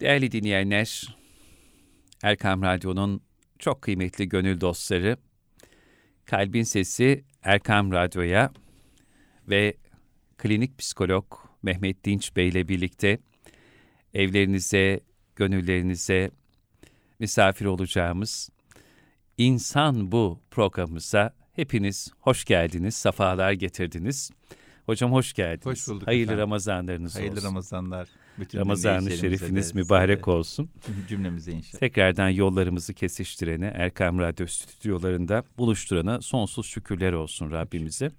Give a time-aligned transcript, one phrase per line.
[0.00, 1.16] Değerli dinleyenler,
[2.22, 3.22] Erkam Radyo'nun
[3.58, 5.16] çok kıymetli gönül dostları,
[6.24, 8.50] Kalbin Sesi Erkam Radyo'ya
[9.48, 9.76] ve
[10.38, 11.24] klinik psikolog
[11.62, 13.18] Mehmet Dinç Bey ile birlikte
[14.14, 15.00] evlerinize,
[15.36, 16.30] gönüllerinize
[17.18, 18.50] misafir olacağımız
[19.38, 24.30] İnsan Bu programımıza hepiniz hoş geldiniz, safalar getirdiniz.
[24.86, 25.66] Hocam hoş geldiniz.
[25.66, 26.42] Hoş bulduk Hayırlı efendim.
[26.42, 27.48] Ramazanlarınız Hayırlı olsun.
[27.48, 28.08] Ramazanlar.
[28.38, 30.70] Bütün Ramazan-ı Şerifiniz de, mübarek de, olsun.
[31.08, 31.80] Cümlemize inşallah.
[31.80, 38.10] Tekrardan yollarımızı kesiştirene, Erkam Radyo stüdyolarında buluşturana sonsuz şükürler olsun Rabbimize.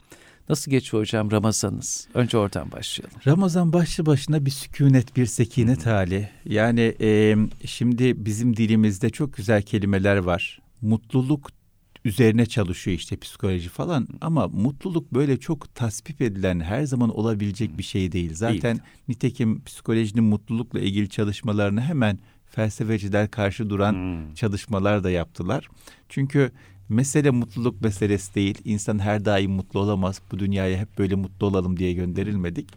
[0.50, 2.08] Nasıl geçiyor hocam Ramazanınız?
[2.14, 3.18] Önce oradan başlayalım.
[3.28, 6.30] Ramazan başlı başına bir sükunet, bir sekinet hali.
[6.46, 7.36] Yani e,
[7.66, 10.60] şimdi bizim dilimizde çok güzel kelimeler var.
[10.82, 11.61] Mutluluk
[12.06, 17.84] üzerine çalışıyor işte psikoloji falan ama mutluluk böyle çok tasvip edilen her zaman olabilecek bir
[17.84, 18.34] şey değil.
[18.34, 18.90] Zaten Değil.
[19.08, 24.34] nitekim psikolojinin mutlulukla ilgili çalışmalarını hemen felsefeciler karşı duran Hmm.
[24.34, 25.68] çalışmalar da yaptılar.
[26.10, 26.52] Çünkü
[26.90, 28.58] mesele mutluluk meselesi değil.
[28.66, 30.22] İnsan her daim mutlu olamaz.
[30.32, 32.70] Bu dünyaya hep böyle mutlu olalım diye gönderilmedik.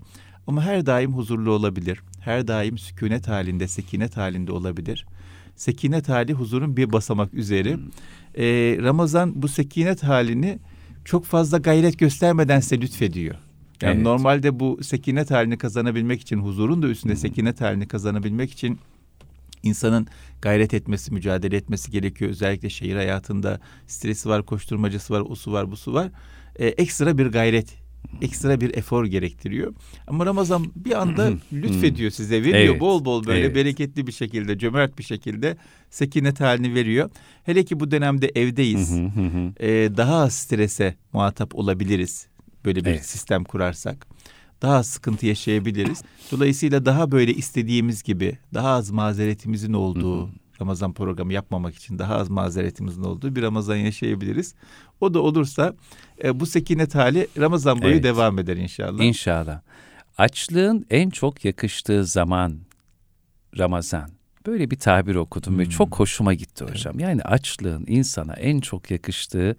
[0.47, 2.00] Ama her daim huzurlu olabilir.
[2.20, 5.06] Her daim sükunet halinde, sekinet halinde olabilir.
[5.56, 7.77] Sekinet hali huzurun bir basamak üzeri.
[8.38, 10.58] Ee, Ramazan bu sekinet halini
[11.05, 13.34] çok fazla gayret göstermeden size lütfediyor.
[13.82, 14.02] Yani Evet.
[14.02, 18.78] normalde bu sekinet halini kazanabilmek için, huzurun da üstünde sekinet halini kazanabilmek için
[19.62, 20.06] insanın
[20.42, 22.30] gayret etmesi, mücadele etmesi gerekiyor.
[22.30, 26.08] Özellikle şehir hayatında stresi var, koşturmacası var, osu var, busu var.
[26.58, 27.75] Ee, ekstra bir gayret,
[28.22, 29.74] ekstra bir efor gerektiriyor.
[30.06, 33.55] Ama Ramazan bir anda lütfediyor size, veriyor Evet, bol bol böyle evet.
[33.55, 35.56] bereketli bir şekilde, cömert bir şekilde
[35.91, 37.10] sekinet halini veriyor.
[37.44, 38.92] Hele ki bu dönemde evdeyiz.
[39.60, 42.27] Ee, daha az strese muhatap olabiliriz.
[42.64, 43.06] Böyle bir Evet.
[43.06, 44.06] sistem kurarsak.
[44.62, 46.02] Daha az sıkıntı yaşayabiliriz.
[46.32, 52.30] Dolayısıyla daha böyle istediğimiz gibi daha az mazeretimizin olduğu Ramazan programı yapmamak için daha az
[52.30, 54.55] mazeretimizin olduğu bir Ramazan yaşayabiliriz.
[55.00, 55.74] O da olursa
[56.24, 58.04] e, bu sekinet hali Ramazan boyu Evet.
[58.04, 59.03] devam eder inşallah.
[59.04, 59.60] İnşallah.
[60.19, 62.59] Açlığın en çok yakıştığı zaman
[63.59, 64.10] Ramazan.
[64.47, 65.70] Böyle bir tabir okudum ve Hmm.
[65.70, 66.98] çok hoşuma gitti hocam.
[66.98, 69.56] Yani açlığın insana en çok yakıştığı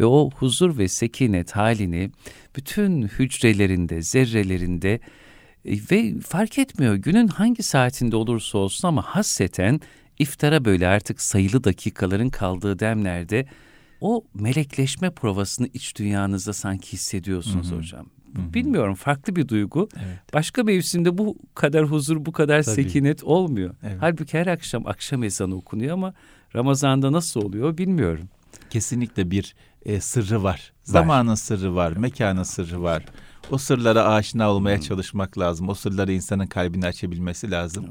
[0.00, 2.10] ve o huzur ve sekinet halini
[2.56, 5.00] bütün hücrelerinde, zerrelerinde
[5.64, 9.80] e, ve fark etmiyor günün hangi saatinde olursa olsun ama hasreten
[10.20, 13.46] iftara böyle artık sayılı dakikaların kaldığı demlerde
[14.00, 17.78] o melekleşme provasını iç dünyanızda sanki hissediyorsunuz Hı hı.
[17.78, 18.06] hocam.
[18.36, 18.54] Hı hı.
[18.54, 19.88] Bilmiyorum farklı bir duygu.
[19.96, 20.34] Evet.
[20.34, 22.74] Başka mevsimde bu kadar huzur, bu kadar Tabii.
[22.74, 23.74] sekinet olmuyor.
[23.82, 23.96] Evet.
[24.00, 26.14] Halbuki her akşam akşam ezanı okunuyor ama
[26.56, 28.28] Ramazan'da nasıl oluyor bilmiyorum.
[28.70, 29.54] Kesinlikle bir
[29.86, 30.72] e, sırrı var.
[30.84, 33.04] Zamanın sırrı var, mekanın sırrı var.
[33.50, 34.82] O sırlara aşina olmaya Hmm.
[34.84, 35.68] çalışmak lazım.
[35.68, 37.86] O sırları insanın kalbini açabilmesi lazım.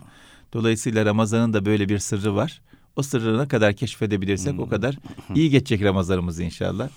[0.54, 2.62] Dolayısıyla Ramazan'ın da böyle bir sırrı var.
[2.96, 4.60] O sırrı ne kadar keşfedebilirsek Hmm.
[4.60, 4.96] o kadar
[5.36, 6.90] iyi geçecek Ramazanımız inşallah.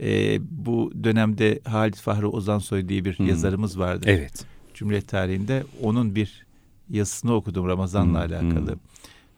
[0.00, 3.26] E, bu dönemde Halit Fahri Ozansoy diye bir Hmm.
[3.26, 4.04] yazarımız vardı.
[4.08, 4.44] Evet.
[4.74, 6.46] Cumhuriyet tarihinde onun bir
[6.90, 8.72] yazısını okudum Ramazan'la Hmm, alakalı.
[8.72, 8.78] hmm.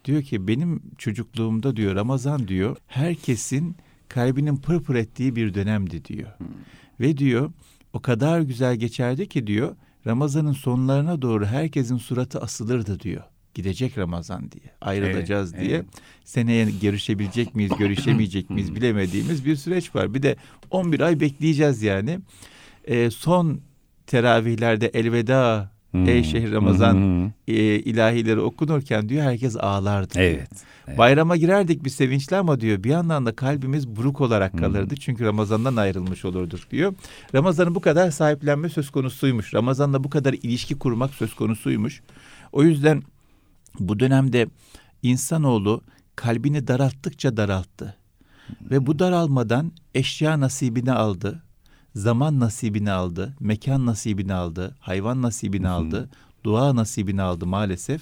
[0.05, 3.75] Diyor ki benim çocukluğumda diyor Ramazan diyor herkesin
[4.09, 6.29] kalbinin pırpır ettiği bir dönemdi diyor.
[6.99, 7.51] Ve diyor
[7.93, 9.75] o kadar güzel geçerdi ki diyor
[10.07, 13.23] Ramazan'ın sonlarına doğru herkesin suratı asılırdı diyor.
[13.57, 15.75] Gidecek Ramazan diye, ayrılacağız Evet, diye.
[15.75, 15.85] evet.
[16.25, 20.13] Seneye görüşebilecek miyiz, görüşemeyecek miyiz bilemediğimiz bir süreç var.
[20.13, 20.35] Bir de
[20.71, 22.19] 11 ay bekleyeceğiz yani.
[22.87, 23.59] Ee, son
[24.07, 26.23] teravihlerde elveda ey Hmm.
[26.23, 27.25] şehir Ramazan Hmm.
[27.47, 30.13] e, ilahileri okunurken diyor herkes ağlardı.
[30.13, 30.25] diyor.
[30.25, 30.49] Evet.
[30.87, 30.97] evet.
[30.97, 34.95] Bayrama girerdik bir sevinçli ama diyor bir yandan da kalbimiz buruk olarak kalırdı.
[34.95, 36.93] Çünkü Ramazan'dan ayrılmış olurduk diyor.
[37.35, 39.53] Ramazan'ı bu kadar sahiplenme söz konusuymuş.
[39.53, 42.01] Ramazan'la bu kadar ilişki kurmak söz konusuymuş.
[42.51, 43.03] O yüzden
[43.79, 44.47] bu dönemde
[45.03, 45.81] insanoğlu
[46.15, 47.95] kalbini daralttıkça daralttı.
[48.61, 51.43] Ve bu daralmadan eşya nasibini aldı.
[51.95, 56.09] Zaman nasibini aldı, mekan nasibini aldı, hayvan nasibini aldı,
[56.43, 58.01] dua nasibini aldı maalesef.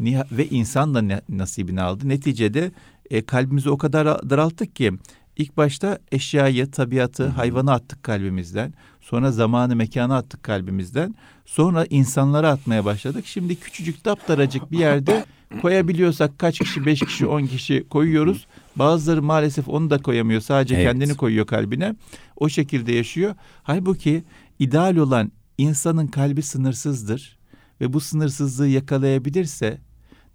[0.00, 2.08] Ve insan da nasibini aldı.
[2.08, 2.72] Neticede
[3.10, 4.92] e, kalbimizi o kadar daralttık ki
[5.36, 8.74] ilk başta eşyayı, tabiatı, hayvanı attık kalbimizden.
[9.00, 11.14] Sonra zamanı, mekanı attık kalbimizden.
[11.52, 13.26] Sonra insanları atmaya başladık.
[13.26, 15.24] Şimdi küçücük daptaracık bir yerde
[15.62, 18.46] koyabiliyorsak kaç kişi, beş kişi, on kişi koyuyoruz.
[18.76, 20.40] Bazıları maalesef onu da koyamıyor.
[20.40, 20.84] Sadece Evet.
[20.86, 21.94] kendini koyuyor kalbine.
[22.36, 23.34] O şekilde yaşıyor.
[23.62, 24.24] Halbuki
[24.58, 27.38] ideal olan insanın kalbi sınırsızdır.
[27.80, 29.78] Ve bu sınırsızlığı yakalayabilirse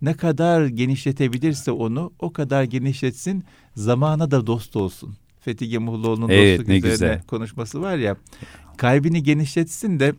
[0.02, 3.44] ne kadar genişletebilirse onu o kadar genişletsin
[3.75, 5.16] zamana da dost olsun.
[5.40, 7.24] Fethi Gemuhluoğlu'nun Evet, dostluk ne üzerine güzel.
[7.24, 8.16] konuşması var ya
[8.78, 10.14] kalbini genişletsin de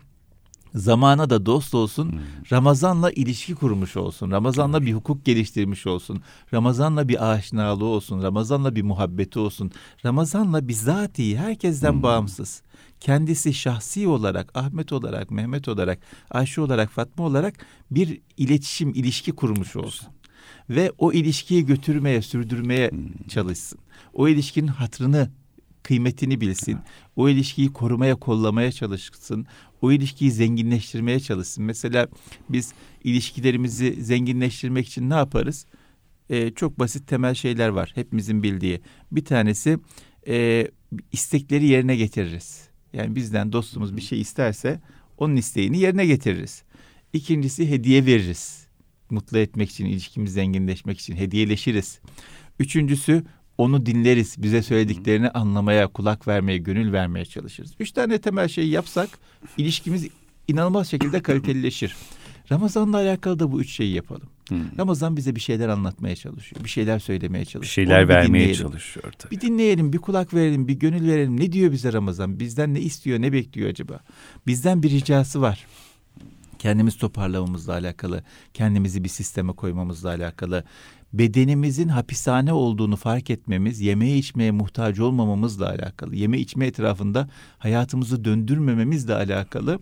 [0.74, 2.12] zamana da dost olsun.
[2.12, 2.18] Hmm.
[2.52, 4.30] Ramazanla ilişki kurmuş olsun.
[4.30, 6.20] Ramazanla bir hukuk geliştirmiş olsun.
[6.54, 8.22] Ramazanla bir aşinalığı olsun.
[8.22, 9.70] Ramazanla bir muhabbeti olsun.
[10.04, 12.02] Ramazanla bizatihi herkesten hmm.
[12.02, 12.62] bağımsız.
[13.00, 15.98] Kendisi şahsi olarak, Ahmet olarak, Mehmet olarak,
[16.30, 17.54] Ayşe olarak, Fatma olarak
[17.90, 20.08] bir iletişim, ilişki kurmuş olsun.
[20.70, 23.28] Ve o ilişkiyi götürmeye, sürdürmeye hmm.
[23.28, 23.78] çalışsın.
[24.14, 25.30] O ilişkinin hatrını
[25.82, 26.78] kıymetini bilsin.
[27.16, 29.46] O ilişkiyi korumaya, kollamaya çalışsın.
[29.82, 31.64] O ilişkiyi zenginleştirmeye çalışsın.
[31.64, 32.08] Mesela
[32.48, 32.72] biz
[33.04, 35.66] ilişkilerimizi zenginleştirmek için ne yaparız?
[36.30, 38.80] Ee, çok basit temel şeyler var hepimizin bildiği.
[39.12, 39.78] Bir tanesi
[40.28, 40.68] e,
[41.12, 42.68] istekleri yerine getiririz.
[42.92, 44.80] Yani bizden dostumuz bir şey isterse
[45.18, 46.62] onun isteğini yerine getiririz.
[47.12, 48.66] İkincisi hediye veririz.
[49.10, 52.00] Mutlu etmek için, ilişkimiz zenginleşmek için hediyeleşiriz.
[52.58, 53.24] Üçüncüsü
[53.58, 54.42] onu dinleriz.
[54.42, 57.72] Bize söylediklerini anlamaya, kulak vermeye, gönül vermeye çalışırız.
[57.80, 59.08] Üç tane temel şeyi yapsak
[59.56, 60.08] ilişkimiz
[60.48, 61.96] inanılmaz şekilde kalitelileşir.
[62.52, 64.28] Ramazan'la alakalı da bu üç şeyi yapalım.
[64.48, 64.78] Hmm.
[64.78, 66.64] Ramazan bize bir şeyler anlatmaya çalışıyor.
[66.64, 67.62] Bir şeyler söylemeye çalışıyor.
[67.62, 69.36] Bir şeyler Onu vermeye bir çalışıyor tabii.
[69.36, 71.40] Bir dinleyelim, bir kulak verelim, bir gönül verelim.
[71.40, 72.40] Ne diyor bize Ramazan?
[72.40, 74.00] Bizden ne istiyor, ne bekliyor acaba?
[74.46, 75.66] Bizden bir ricası var.
[76.58, 80.64] Kendimiz toparlamamızla alakalı, kendimizi bir sisteme koymamızla alakalı,
[81.12, 87.28] bedenimizin hapishane olduğunu fark etmemiz, yemeye içmeye muhtaç olmamamızla alakalı, yeme içme etrafında
[87.58, 89.78] hayatımızı döndürmememizle alakalı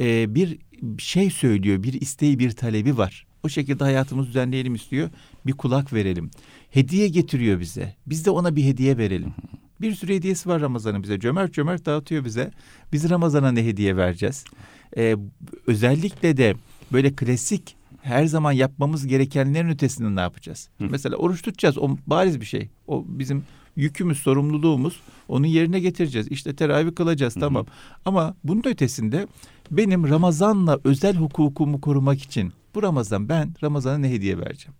[0.00, 0.58] e, bir
[0.98, 3.26] şey söylüyor, bir isteği, bir talebi var.
[3.42, 5.10] O şekilde hayatımızı düzenleyelim istiyor.
[5.46, 6.30] Bir kulak verelim.
[6.70, 7.94] Hediye getiriyor bize.
[8.06, 9.34] Biz de ona bir hediye verelim.
[9.80, 11.20] Bir sürü hediyesi var Ramazan'ın bize.
[11.20, 12.50] Cömert cömert dağıtıyor bize.
[12.92, 14.44] Biz Ramazan'a ne hediye vereceğiz?
[14.96, 15.16] Ee,
[15.66, 16.54] özellikle de
[16.92, 20.68] böyle klasik her zaman yapmamız gerekenlerin ötesinde ne yapacağız?
[20.78, 20.84] Hı.
[20.90, 21.78] Mesela oruç tutacağız.
[21.78, 22.68] O bariz bir şey.
[22.86, 23.44] O bizim
[23.76, 25.00] yükümüz, sorumluluğumuz.
[25.28, 26.28] Onu yerine getireceğiz.
[26.28, 27.40] İşte teravih kılacağız Hı.
[27.40, 27.66] tamam.
[28.04, 29.26] Ama bunun ötesinde
[29.70, 34.74] benim Ramazan'la özel hukukumu korumak için bu Ramazan ben Ramazan'a ne hediye vereceğim?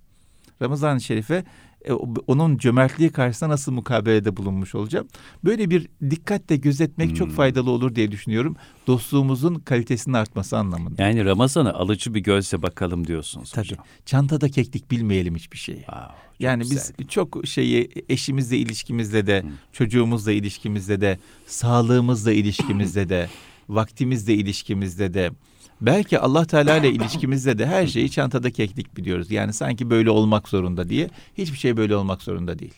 [0.62, 1.44] Ramazan-ı Şerif'e
[1.84, 1.92] e,
[2.26, 5.08] onun cömertliği karşısında nasıl mukabelede bulunmuş olacağım.
[5.44, 7.14] Böyle bir dikkatle gözetmek hmm.
[7.14, 8.56] çok faydalı olur diye düşünüyorum.
[8.86, 11.02] Dostluğumuzun kalitesinin artması anlamında.
[11.02, 13.68] Yani Ramazan'a alıcı bir gözle bakalım diyorsunuz Tabii.
[13.68, 13.84] hocam.
[14.06, 15.78] Çantada keklik bilmeyelim hiçbir şeyi.
[15.78, 16.94] Wow, yani güzel.
[16.98, 19.50] biz çok şeyi eşimizle ilişkimizde de, hmm.
[19.72, 23.28] çocuğumuzla ilişkimizde de, sağlığımızla ilişkimizde de,
[23.68, 25.30] vaktimizle ilişkimizde de,
[25.80, 29.30] Belki Allah Teala ile ilişkimizde de her şeyi çantada keklik biliyoruz.
[29.30, 31.10] Yani sanki böyle olmak zorunda diye.
[31.38, 32.74] Hiçbir şey böyle olmak zorunda değil.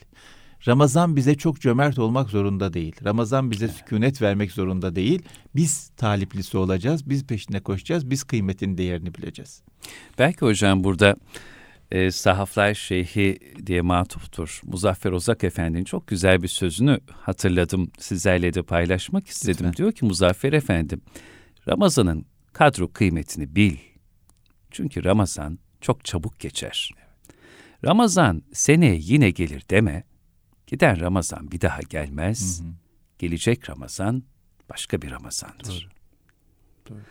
[0.67, 2.95] Ramazan bize çok cömert olmak zorunda değil.
[3.05, 5.21] Ramazan bize sükunet vermek zorunda değil.
[5.55, 9.61] Biz taliplisi olacağız, biz peşine koşacağız, biz kıymetin değerini bileceğiz.
[10.19, 11.15] Belki hocam burada
[11.91, 14.61] e, Sahaflar Şeyhi diye matuftur.
[14.63, 17.91] Muzaffer Ozak Efendi'nin çok güzel bir sözünü hatırladım.
[17.99, 19.55] Sizlerle de paylaşmak istedim.
[19.59, 19.73] Lütfen.
[19.73, 20.97] Diyor ki Muzaffer Efendi,
[21.67, 23.77] Ramazan'ın kadro kıymetini bil.
[24.71, 26.91] Çünkü Ramazan çok çabuk geçer.
[27.85, 30.03] Ramazan seneye yine gelir deme.
[30.67, 32.61] Giden Ramazan bir daha gelmez.
[32.61, 32.67] Hı hı.
[33.19, 34.23] Gelecek Ramazan
[34.69, 35.89] başka bir Ramazandır.
[36.87, 36.89] Doğru.
[36.89, 37.01] Doğru.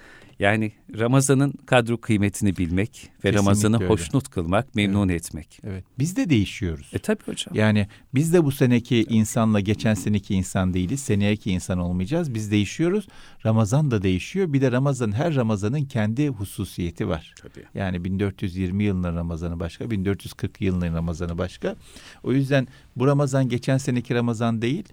[0.41, 3.87] Yani Ramazan'ın kadro kıymetini bilmek ve Kesinlikle Ramazan'ı öyle.
[3.87, 5.27] hoşnut kılmak, memnun evet.
[5.27, 5.61] etmek.
[5.65, 5.85] Evet.
[5.99, 6.91] Biz de değişiyoruz.
[6.93, 7.55] E tabii hocam.
[7.55, 11.01] Yani biz de bu seneki insanla geçen seneki insan değiliz.
[11.01, 12.35] Seneki insan olmayacağız.
[12.35, 13.09] Biz değişiyoruz.
[13.47, 14.53] Ramazan da değişiyor.
[14.53, 17.35] Bir de Ramazan her Ramazan'ın kendi hususiyeti var.
[17.43, 17.65] Tabii.
[17.75, 21.77] Yani 1420 yılının Ramazanı başka, 1440 yılının Ramazanı başka.
[22.23, 24.85] O yüzden bu Ramazan geçen seneki Ramazan değil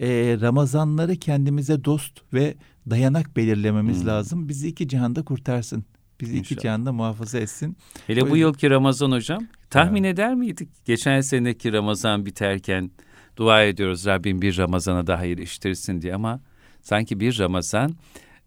[0.00, 2.54] e, Ramazanları kendimize dost ve
[2.90, 4.06] dayanak belirlememiz hmm.
[4.06, 4.48] lazım.
[4.48, 5.84] Bizi iki cihanda kurtarsın.
[6.20, 6.44] Bizi İnşallah.
[6.44, 7.76] iki cihanda muhafaza etsin.
[8.06, 10.14] Hele o bu yılki Ramazan hocam tahmin evet.
[10.14, 10.68] eder miydik?
[10.84, 12.90] Geçen seneki Ramazan biterken
[13.36, 16.40] dua ediyoruz Rabbim bir Ramazan'a daha iliştirsin diye ama
[16.82, 17.94] sanki bir Ramazan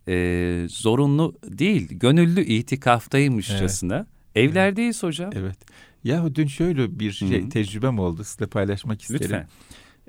[0.08, 3.96] e, zorunlu değil, gönüllü itikaftaymışçasına.
[3.96, 4.08] Evet.
[4.50, 5.30] Evlerdeyiz hocam.
[5.34, 5.58] Evet.
[6.04, 7.50] Yahu dün şöyle bir şey, Hı-hı.
[7.50, 8.24] tecrübem oldu.
[8.24, 9.22] Sizinle paylaşmak isterim.
[9.22, 9.48] Lütfen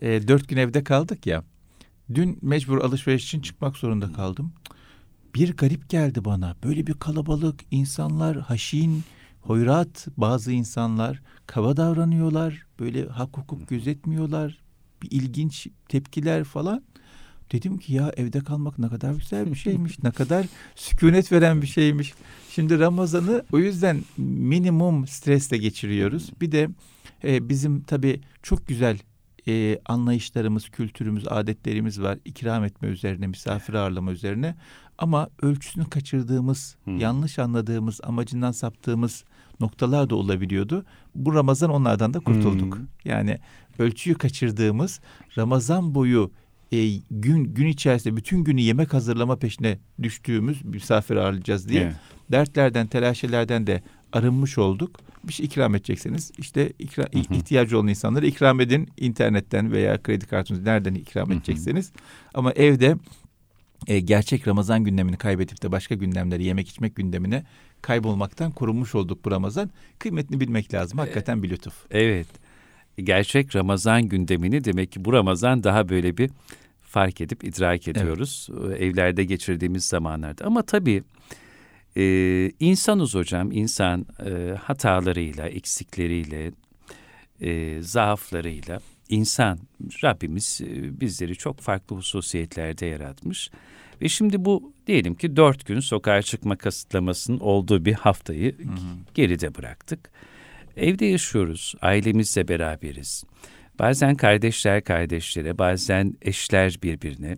[0.02, 1.44] e, dört gün evde kaldık ya.
[2.14, 4.52] Dün mecbur alışveriş için çıkmak zorunda kaldım.
[5.34, 6.56] Bir garip geldi bana.
[6.64, 9.04] Böyle bir kalabalık, insanlar haşin,
[9.40, 12.66] hoyrat bazı insanlar kaba davranıyorlar.
[12.80, 14.58] Böyle hak hukuk gözetmiyorlar.
[15.02, 16.82] Bir ilginç tepkiler falan.
[17.52, 20.02] Dedim ki ya evde kalmak ne kadar güzel bir şeymiş.
[20.02, 22.14] ne kadar sükunet veren bir şeymiş.
[22.50, 26.30] Şimdi Ramazan'ı o yüzden minimum stresle geçiriyoruz.
[26.40, 26.68] Bir de
[27.24, 28.98] e, bizim tabii çok güzel
[29.48, 32.18] e, anlayışlarımız, kültürümüz, adetlerimiz var.
[32.24, 34.54] İkram etme üzerine, misafir ağırlama üzerine.
[34.98, 36.98] Ama ölçüsünü kaçırdığımız, hmm.
[36.98, 39.24] yanlış anladığımız, amacından saptığımız
[39.60, 40.84] noktalar da olabiliyordu.
[41.14, 42.76] Bu Ramazan onlardan da kurtulduk.
[42.76, 42.86] Hmm.
[43.04, 43.38] Yani
[43.78, 45.00] ölçüyü kaçırdığımız,
[45.38, 46.30] Ramazan boyu
[46.72, 51.94] e, gün gün içerisinde bütün günü yemek hazırlama peşine düştüğümüz misafir ağırlayacağız diye Evet.
[52.30, 55.00] dertlerden, telaşelerden de arınmış olduk.
[55.24, 57.34] Bir şey ikram edecekseniz işte ikra, Hı hı.
[57.34, 58.88] ihtiyacı olan insanlara ikram edin.
[58.96, 61.92] internetten veya kredi kartınız nereden ikram Hı edecekseniz.
[62.34, 62.96] Ama evde
[63.86, 67.44] e, gerçek Ramazan gündemini kaybedip de başka gündemleri yemek içmek gündemine
[67.82, 69.70] kaybolmaktan korunmuş olduk bu Ramazan.
[69.98, 70.98] Kıymetini bilmek lazım.
[70.98, 71.74] Hakikaten bir lütuf.
[71.90, 72.26] Evet.
[72.98, 76.30] Gerçek Ramazan gündemini demek ki bu Ramazan daha böyle bir
[76.82, 78.48] fark edip idrak ediyoruz.
[78.70, 80.44] Ee, Evlerde geçirdiğimiz zamanlarda.
[80.44, 81.02] Ama tabii
[81.96, 83.52] e, insanız hocam.
[83.52, 86.52] İnsan e, hatalarıyla, eksikleriyle,
[87.40, 89.58] e, zaaflarıyla insan
[90.04, 93.50] Rabbimiz e, bizleri çok farklı hususiyetlerde yaratmış.
[94.02, 98.56] Ve şimdi bu diyelim ki dört gün sokağa çıkma kısıtlamasının olduğu bir haftayı
[99.14, 100.10] geride bıraktık.
[100.76, 103.24] Evde yaşıyoruz, ailemizle beraberiz.
[103.78, 107.36] Bazen kardeşler kardeşlere, bazen eşler birbirine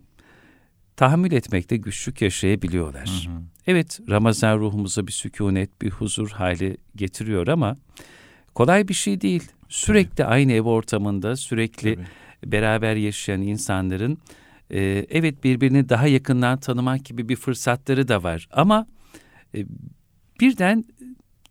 [1.00, 3.28] tahammül etmekte güçlük yaşayabiliyorlar.
[3.66, 7.76] Evet, Ramazan ruhumuza bir sükunet, bir huzur hali getiriyor ama
[8.54, 9.42] kolay bir şey değil.
[9.68, 12.52] Sürekli aynı ev ortamında, sürekli Tabii.
[12.52, 14.18] beraber yaşayan insanların
[14.70, 14.80] e,
[15.10, 18.48] evet birbirini daha yakından tanımak gibi bir fırsatları da var.
[18.52, 18.86] Ama
[19.54, 19.66] e,
[20.40, 20.84] birden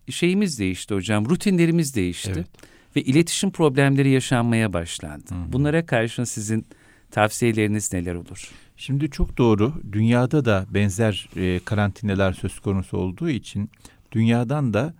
[0.09, 2.47] şeyimiz değişti hocam, rutinlerimiz değişti Evet.
[2.95, 5.35] ve iletişim problemleri yaşanmaya başlandı.
[5.35, 5.53] Hı hı.
[5.53, 6.65] Bunlara karşın sizin
[7.11, 8.51] tavsiyeleriniz neler olur?
[8.79, 9.73] Şimdi çok doğru.
[9.91, 13.69] Dünyada da benzer e, karantinalar söz konusu olduğu için
[14.11, 14.93] dünyadan da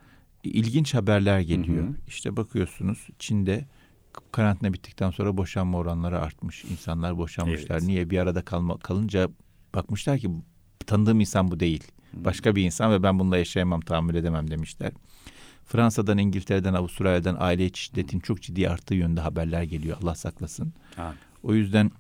[0.44, 1.84] ilginç haberler geliyor.
[1.84, 1.96] Hı hı.
[2.08, 3.66] İşte bakıyorsunuz Çin'de
[4.32, 6.66] karantina bittikten sonra boşanma oranları artmış.
[6.66, 7.76] İnsanlar boşanmışlar.
[7.76, 7.88] Evet.
[7.88, 8.10] Niye?
[8.10, 9.30] Bir arada kalma, kalınca
[9.76, 10.30] bakmışlar ki
[10.86, 11.84] tanıdığım insan bu değil.
[12.14, 14.92] Başka bir insan ve ben bununla yaşayamam, tahammül edemem demişler.
[15.66, 19.98] Fransa'dan, İngiltere'den, Avustralya'dan aile şiddetin çok ciddi arttığı yönde haberler geliyor.
[20.04, 20.74] Allah saklasın.
[20.98, 21.18] Amin.
[21.44, 21.92] O yüzden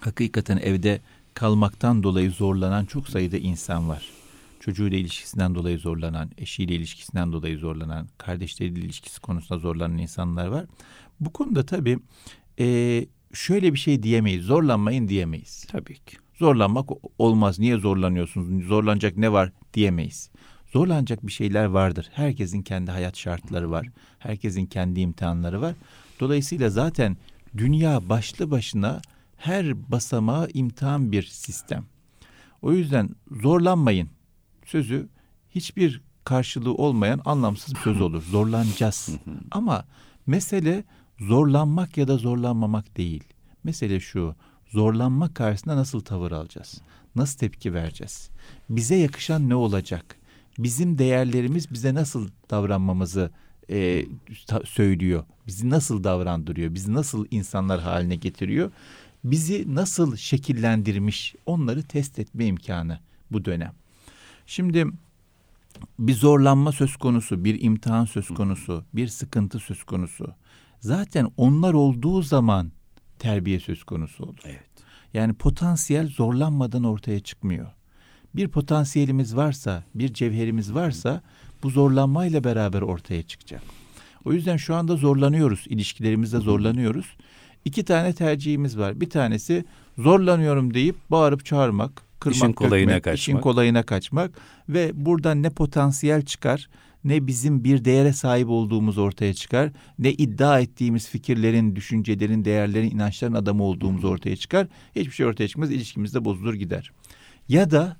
[0.00, 1.00] hakikaten evde
[1.34, 4.08] kalmaktan dolayı zorlanan çok sayıda insan var.
[4.60, 10.66] Çocuğuyla ilişkisinden dolayı zorlanan, eşiyle ilişkisinden dolayı zorlanan, kardeşleriyle ilişkisi konusunda zorlanan insanlar var.
[11.20, 11.98] Bu konuda tabii
[12.58, 15.64] eee, şöyle bir şey diyemeyiz, zorlanmayın diyemeyiz.
[15.70, 16.16] Tabii ki.
[16.38, 20.30] Zorlanmak olmaz, niye zorlanıyorsunuz, zorlanacak ne var diyemeyiz.
[20.72, 22.08] Zorlanacak bir şeyler vardır.
[22.12, 23.86] Herkesin kendi hayat şartları var.
[24.18, 25.74] Herkesin kendi imtihanları var.
[26.20, 27.16] Dolayısıyla zaten
[27.56, 29.00] dünya başlı başına
[29.36, 31.84] her basamağı imtihan bir sistem.
[32.62, 33.10] O yüzden
[33.42, 34.08] zorlanmayın
[34.64, 35.08] sözü
[35.50, 38.22] hiçbir karşılığı olmayan anlamsız bir söz olur.
[38.22, 39.08] Zorlanacağız.
[39.50, 39.84] Ama
[40.26, 40.84] mesele
[41.20, 43.24] zorlanmak ya da zorlanmamak değil.
[43.64, 44.34] Mesele şu.
[44.68, 46.80] Zorlanma karşısında nasıl tavır alacağız?
[47.16, 48.30] Nasıl tepki vereceğiz?
[48.70, 50.16] Bize yakışan ne olacak?
[50.58, 53.30] Bizim değerlerimiz bize nasıl davranmamızı
[53.70, 54.04] e,
[54.46, 55.24] ta- söylüyor?
[55.46, 56.74] Bizi nasıl davrandırıyor?
[56.74, 58.70] Bizi nasıl insanlar haline getiriyor?
[59.24, 61.34] Bizi nasıl şekillendirmiş?
[61.46, 62.98] Onları test etme imkanı
[63.30, 63.72] bu dönem.
[64.46, 64.86] Şimdi
[65.98, 70.34] bir zorlanma söz konusu, bir imtihan söz konusu, bir sıkıntı söz konusu.
[70.80, 72.72] Zaten onlar olduğu zaman
[73.18, 74.38] terbiye söz konusu olur.
[74.44, 74.66] Evet.
[75.14, 77.66] Yani potansiyel zorlanmadan ortaya çıkmıyor.
[78.34, 81.22] Bir potansiyelimiz varsa, bir cevherimiz varsa
[81.62, 83.62] bu zorlanmayla beraber ortaya çıkacak.
[84.24, 87.16] O yüzden şu anda zorlanıyoruz, ilişkilerimizde zorlanıyoruz.
[87.66, 89.00] İki tane tercihimiz var.
[89.00, 89.64] Bir tanesi
[89.98, 93.42] zorlanıyorum deyip bağırıp çağırmak, kırmak, İşin kolayına dökmek, işin kaçmak.
[93.42, 94.30] kolayına kaçmak
[94.68, 96.68] ve buradan ne potansiyel çıkar,
[97.04, 103.34] ne bizim bir değere sahip olduğumuz ortaya çıkar, ne iddia ettiğimiz fikirlerin, düşüncelerin, değerlerin, inançların
[103.34, 104.66] adamı olduğumuz ortaya çıkar.
[104.96, 106.92] Hiçbir şey ortaya çıkmaz, ilişkimiz de bozulur gider.
[107.48, 107.96] Ya da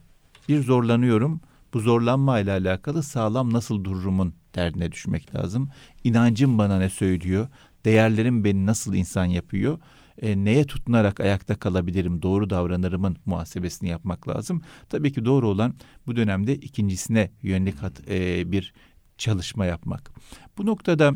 [0.48, 1.40] bir zorlanıyorum,
[1.74, 5.68] bu zorlanma ile alakalı sağlam nasıl dururumun derdine düşmek lazım.
[6.04, 7.48] İnancım bana ne söylüyor,
[7.86, 9.78] değerlerim beni nasıl insan yapıyor,
[10.22, 14.62] e, neye tutunarak ayakta kalabilirim, doğru davranırımın muhasebesini yapmak lazım.
[14.88, 15.74] Tabii ki doğru olan
[16.06, 18.74] bu dönemde ikincisine yönelik hat, e, bir
[19.18, 20.10] çalışma yapmak.
[20.58, 21.14] Bu noktada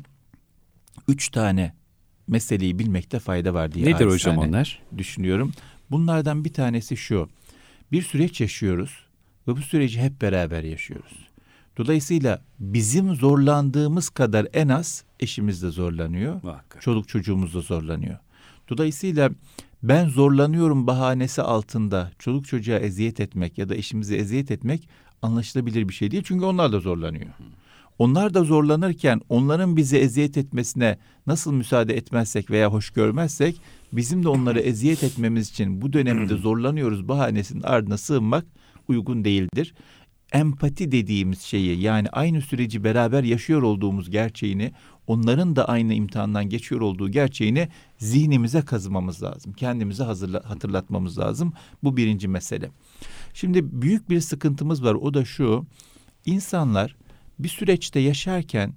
[1.09, 1.75] üç tane
[2.27, 4.83] meseleyi bilmekte fayda var diye Nedir hocam onlar?
[4.99, 5.53] düşünüyorum.
[5.91, 7.29] Bunlardan bir tanesi şu.
[7.93, 9.05] Bir süreç yaşıyoruz
[9.49, 11.30] ve bu süreci hep beraber yaşıyoruz.
[11.77, 16.43] Dolayısıyla bizim zorlandığımız kadar en az eşimiz de zorlanıyor.
[16.43, 16.83] Muhakkak.
[16.83, 18.19] Çoluk çocuğumuz da zorlanıyor.
[18.69, 19.31] Dolayısıyla
[19.83, 24.89] ben zorlanıyorum bahanesi altında çoluk çocuğa eziyet etmek ya da eşimize eziyet etmek
[25.23, 26.23] anlaşılabilir bir şey değil.
[26.27, 27.31] Çünkü onlar da zorlanıyor.
[27.99, 33.61] Onlar da zorlanırken onların bize eziyet etmesine nasıl müsaade etmezsek veya hoş görmezsek
[33.93, 38.45] bizim de onlara eziyet etmemiz için bu dönemde zorlanıyoruz bahanesinin ardına sığınmak
[38.89, 39.75] uygun değildir.
[40.33, 44.73] Empati dediğimiz şeyi yani aynı süreci beraber yaşıyor olduğumuz gerçeğini
[45.07, 47.69] onların da aynı imtihandan geçiyor olduğu gerçeğini
[47.99, 49.53] zihnimize kazımamız lazım.
[49.53, 51.53] Kendimize hazırla, hatırlatmamız lazım.
[51.85, 52.71] Bu birinci mesele.
[53.35, 55.67] Şimdi büyük bir sıkıntımız var o da şu.
[56.27, 56.97] İnsanlar
[57.39, 58.75] bir süreçte yaşarken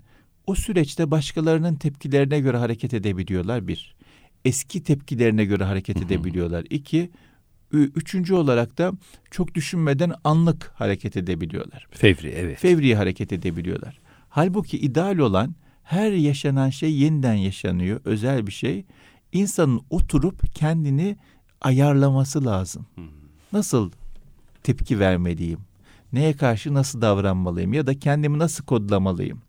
[0.47, 3.95] o süreçte başkalarının tepkilerine göre hareket edebiliyorlar bir.
[4.45, 6.65] Eski tepkilerine göre hareket edebiliyorlar.
[6.69, 7.09] İki,
[7.77, 8.91] üçüncü olarak da
[9.31, 11.87] çok düşünmeden anlık hareket edebiliyorlar.
[11.91, 12.59] Fevri evet.
[12.59, 13.99] Fevri hareket edebiliyorlar.
[14.29, 18.01] Halbuki ideal olan her yaşanan şey yeniden yaşanıyor.
[18.05, 18.85] Özel bir şey.
[19.31, 21.17] İnsanın oturup kendini
[21.61, 22.85] ayarlaması lazım.
[23.53, 23.91] Nasıl
[24.63, 25.59] tepki vermeliyim?
[26.13, 27.73] Neye karşı nasıl davranmalıyım?
[27.73, 29.41] Ya da kendimi nasıl kodlamalıyım?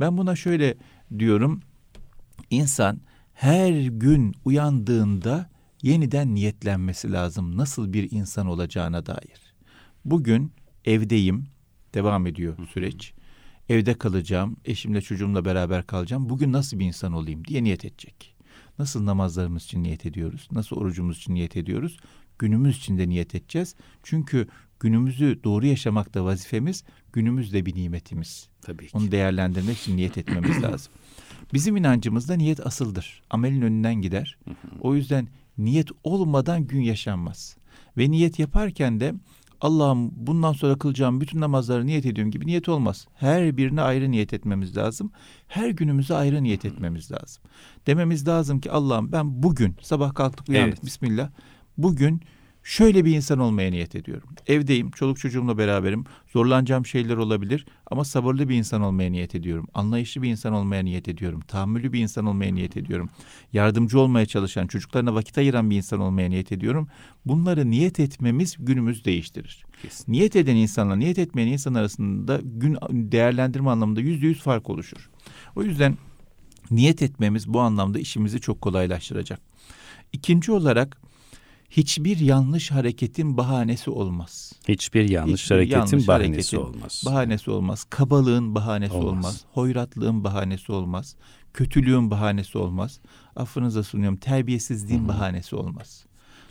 [0.00, 0.74] Ben buna şöyle
[1.18, 1.60] diyorum.
[2.50, 3.00] İnsan
[3.34, 5.50] her gün uyandığında
[5.82, 9.54] yeniden niyetlenmesi lazım nasıl bir insan olacağına dair.
[10.04, 10.52] Bugün
[10.84, 11.46] evdeyim,
[11.94, 13.14] devam ediyor süreç.
[13.68, 16.28] Evde kalacağım, eşimle çocuğumla beraber kalacağım.
[16.28, 18.34] Bugün nasıl bir insan olayım diye niyet edecek.
[18.78, 20.48] Nasıl namazlarımız için niyet ediyoruz?
[20.52, 21.98] Nasıl orucumuz için niyet ediyoruz?
[22.38, 23.74] Günümüz için de niyet edeceğiz.
[24.02, 24.48] Çünkü
[24.80, 28.48] günümüzü doğru yaşamak da vazifemiz, günümüz de bir nimetimiz.
[28.62, 28.90] Tabii ki.
[28.98, 30.92] Onu değerlendirmek için niyet etmemiz lazım.
[31.52, 33.22] Bizim inancımızda niyet asıldır.
[33.30, 34.38] Amelin önünden gider.
[34.80, 37.56] O yüzden niyet olmadan gün yaşanmaz.
[37.96, 39.14] Ve niyet yaparken de
[39.60, 43.06] Allah'ım bundan sonra kılacağım bütün namazları niyet ediyorum gibi niyet olmaz.
[43.14, 45.12] Her birine ayrı niyet etmemiz lazım.
[45.48, 47.42] Her günümüze ayrı niyet etmemiz lazım.
[47.86, 50.84] Dememiz lazım ki Allah'ım ben bugün sabah kalktık uyandık evet.
[50.84, 51.30] Bismillah.
[51.78, 52.20] Bugün
[52.68, 54.28] şöyle bir insan olmaya niyet ediyorum.
[54.46, 56.04] Evdeyim, çoluk çocuğumla beraberim.
[56.32, 59.66] Zorlanacağım şeyler olabilir ama sabırlı bir insan olmaya niyet ediyorum.
[59.74, 61.40] Anlayışlı bir insan olmaya niyet ediyorum.
[61.40, 63.10] Tahammülü bir insan olmaya niyet ediyorum.
[63.52, 66.88] Yardımcı olmaya çalışan, çocuklarına vakit ayıran bir insan olmaya niyet ediyorum.
[67.24, 69.64] Bunları niyet etmemiz günümüz değiştirir.
[69.82, 70.12] Kesin.
[70.12, 75.10] Niyet eden insanla niyet etmeyen insan arasında gün değerlendirme anlamında yüzde yüz fark oluşur.
[75.56, 75.96] O yüzden
[76.70, 79.40] niyet etmemiz bu anlamda işimizi çok kolaylaştıracak.
[80.12, 81.08] İkinci olarak
[81.70, 84.52] hiçbir yanlış hareketin bahanesi olmaz.
[84.68, 87.02] Hiçbir yanlış hiçbir hareketin yanlış bahanesi hareketin olmaz.
[87.06, 87.84] Bahanesi olmaz.
[87.90, 89.08] Kabalığın bahanesi olmaz.
[89.08, 89.44] olmaz.
[89.52, 91.16] Hoyratlığın bahanesi olmaz.
[91.54, 93.00] Kötülüğün bahanesi olmaz.
[93.36, 94.16] Affınıza sunuyorum.
[94.16, 95.08] Terbiyesizliğin Hı-hı.
[95.08, 96.04] bahanesi olmaz.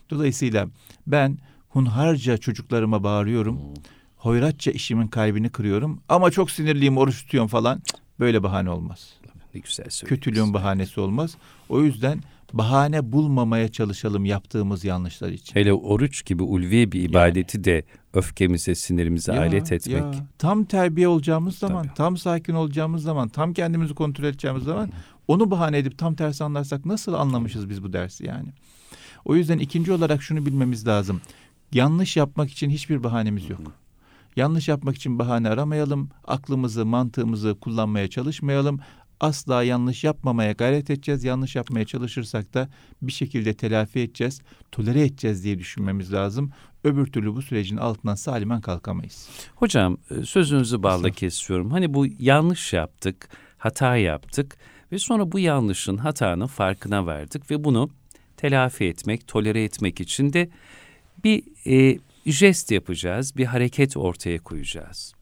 [0.09, 0.67] Dolayısıyla
[1.07, 1.37] ben
[1.69, 3.57] hunharca çocuklarıma bağırıyorum.
[3.57, 3.73] Hı-hı.
[4.17, 6.01] Hoyratça işimin kalbini kırıyorum.
[6.09, 7.81] Ama çok sinirliyim, oruç tutuyorum falan.
[8.19, 9.13] Böyle bahane olmaz.
[9.53, 11.37] Ne güzel Kötülüğün bahanesi olmaz.
[11.69, 15.55] O yüzden bahane bulmamaya çalışalım yaptığımız yanlışlar için.
[15.55, 17.65] Hele oruç gibi ulvi bir ibadeti yani.
[17.65, 17.83] de
[18.13, 19.95] öfkemize, sinirimize ya, alet etmek.
[19.95, 21.93] Ya, tam terbiye olacağımız zaman, Tabii.
[21.93, 24.89] tam sakin olacağımız zaman, tam kendimizi kontrol edeceğimiz zaman
[25.27, 28.49] onu bahane edip tam tersi anlarsak nasıl anlamışız biz bu dersi yani?
[29.25, 31.21] O yüzden ikinci olarak şunu bilmemiz lazım.
[31.73, 33.61] Yanlış yapmak için hiçbir bahanemiz yok.
[34.35, 36.09] Yanlış yapmak için bahane aramayalım.
[36.23, 38.79] Aklımızı, mantığımızı kullanmaya çalışmayalım
[39.19, 41.23] asla yanlış yapmamaya gayret edeceğiz.
[41.23, 42.69] Yanlış yapmaya çalışırsak da
[43.01, 46.51] bir şekilde telafi edeceğiz, tolere edeceğiz diye düşünmemiz lazım.
[46.83, 49.29] Öbür türlü bu sürecin altından salimen kalkamayız.
[49.55, 51.71] Hocam e, sözünüzü bağla kesiyorum.
[51.71, 54.57] Hani bu yanlış yaptık, hata yaptık
[54.91, 57.89] ve sonra bu yanlışın hatanın farkına vardık ve bunu
[58.37, 60.49] telafi etmek, tolere etmek için de
[61.23, 65.13] bir e, jest yapacağız, bir hareket ortaya koyacağız.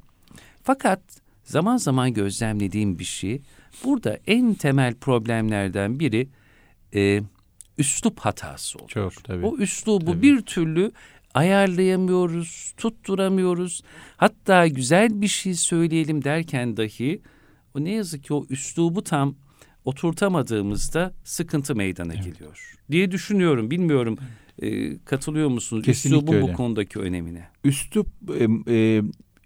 [0.64, 1.02] Fakat
[1.44, 3.42] zaman zaman gözlemlediğim bir şey
[3.84, 6.30] Burada en temel problemlerden biri
[6.96, 7.22] e,
[7.78, 8.90] üslup hatası oluyor.
[8.90, 9.46] Çok tabii.
[9.46, 10.22] O üslubu tabii.
[10.22, 10.92] bir türlü
[11.34, 13.84] ayarlayamıyoruz, tutturamıyoruz.
[14.18, 17.22] Hatta güzel bir şey söyleyelim derken dahi
[17.76, 19.36] o ne yazık ki o üslubu tam
[19.86, 22.26] oturtamadığımızda sıkıntı meydana evet.
[22.26, 23.72] geliyor diye düşünüyorum.
[23.72, 24.18] Bilmiyorum
[24.62, 25.86] e, katılıyor musunuz?
[25.86, 26.54] Kesinlikle Üslubun öyle.
[26.54, 27.48] bu konudaki önemine.
[27.64, 28.08] Üslup
[28.40, 29.02] e, e,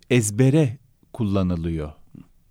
[0.09, 0.77] ezbere
[1.13, 1.91] kullanılıyor.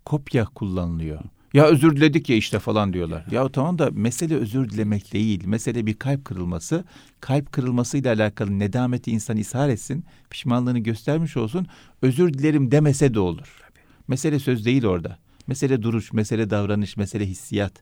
[0.05, 1.21] Kopya kullanılıyor.
[1.55, 3.25] Ya özür diledik ya işte falan diyorlar.
[3.31, 5.45] Ya tamam da mesele özür dilemek değil.
[5.47, 6.85] Mesele bir kalp kırılması.
[7.21, 10.05] Kalp kırılmasıyla alakalı nedameti insan ishar etsin.
[10.31, 11.67] Pişmanlığını göstermiş olsun.
[12.03, 13.61] Özür dilerim demese de olur.
[14.09, 15.19] Mesele söz değil orada.
[15.47, 17.73] Mesele duruş, mesele davranış, mesele hissiyat.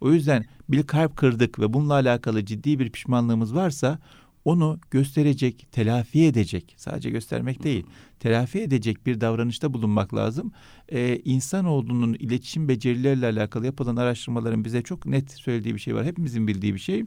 [0.00, 3.98] O yüzden bir kalp kırdık ve bununla alakalı ciddi bir pişmanlığımız varsa
[4.44, 7.86] onu gösterecek, telafi edecek, sadece göstermek değil,
[8.20, 10.52] telafi edecek bir davranışta bulunmak lazım.
[10.88, 16.04] Ee, insanoğlunun iletişim becerileriyle alakalı yapılan araştırmaların bize çok net söylediği bir şey var.
[16.04, 17.04] Hepimizin bildiği bir şey.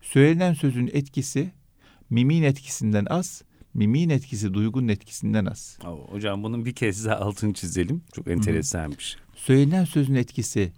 [0.00, 1.52] Söylenen sözün etkisi
[2.10, 3.42] mimin etkisinden az,
[3.74, 5.78] mimin etkisi duygunun etkisinden az.
[6.10, 8.02] hocam bunun bir kez daha altını çizelim.
[8.12, 9.16] Çok enteresanmış.
[9.36, 10.72] Söylenen sözün etkisi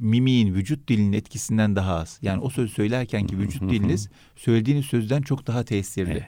[0.00, 2.18] mimiğin, vücut dilinin etkisinden daha az.
[2.22, 6.10] Yani o söz söylerken ki vücut diliniz söylediğiniz sözden çok daha tesirli.
[6.10, 6.24] Evet.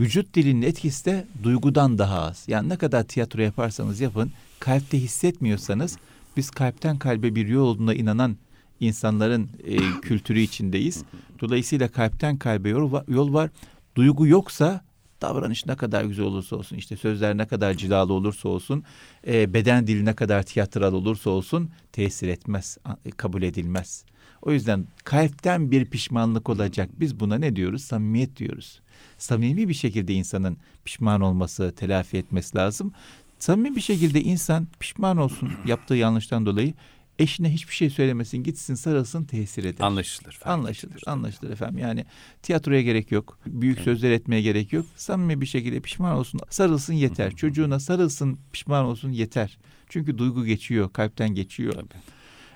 [0.00, 2.44] vücut dilinin etkisi de duygudan daha az.
[2.48, 5.98] Yani ne kadar tiyatro yaparsanız yapın, kalpte hissetmiyorsanız
[6.36, 8.36] biz kalpten kalbe bir yol olduğuna inanan
[8.80, 11.04] insanların e, kültürü içindeyiz.
[11.40, 13.50] Dolayısıyla kalpten kalbe yol var, yol var.
[13.96, 14.84] Duygu yoksa
[15.22, 18.84] davranış ne kadar güzel olursa olsun, işte sözler ne kadar cilalı olursa olsun,
[19.26, 24.04] e, beden dili ne kadar tiyatral olursa olsun tesir etmez, e, kabul edilmez.
[24.42, 26.90] O yüzden kalpten bir pişmanlık olacak.
[27.00, 27.82] Biz buna ne diyoruz?
[27.82, 28.80] Samimiyet diyoruz.
[29.18, 32.92] Samimi bir şekilde insanın pişman olması, telafi etmesi lazım.
[33.38, 36.74] Samimi bir şekilde insan pişman olsun yaptığı yanlıştan dolayı
[37.18, 39.84] eşine hiçbir şey söylemesin, gitsin sarılsın tesir eder.
[39.84, 40.40] Anlaşılır.
[40.44, 41.78] Anlaşılır, anlaşılır efendim.
[41.78, 42.04] Yani
[42.42, 43.84] tiyatroya gerek yok, büyük evet.
[43.84, 44.86] sözler etmeye gerek yok.
[44.96, 47.36] Samimi bir şekilde pişman olsun, sarılsın yeter.
[47.36, 49.58] Çocuğuna sarılsın, pişman olsun yeter.
[49.88, 51.72] Çünkü duygu geçiyor, kalpten geçiyor.
[51.72, 52.02] Tabii.